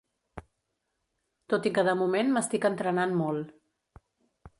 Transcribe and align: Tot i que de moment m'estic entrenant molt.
Tot 1.53 1.67
i 1.69 1.71
que 1.75 1.83
de 1.89 1.93
moment 1.99 2.31
m'estic 2.37 2.65
entrenant 2.71 3.15
molt. 3.21 3.53